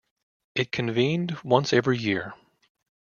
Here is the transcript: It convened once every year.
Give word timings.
It 0.55 0.71
convened 0.71 1.37
once 1.43 1.73
every 1.73 1.99
year. 1.99 2.33